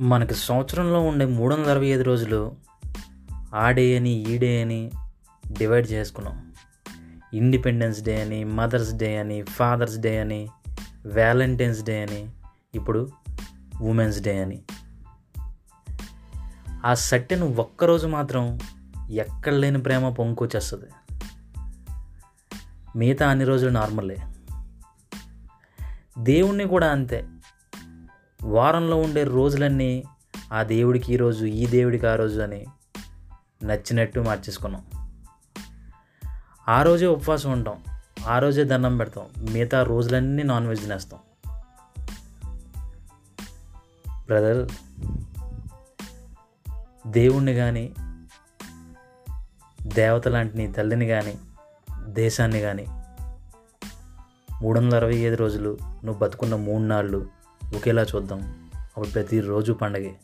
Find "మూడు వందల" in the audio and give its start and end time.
1.24-1.70, 54.62-54.96